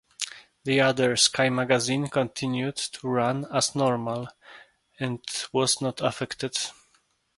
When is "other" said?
0.81-1.15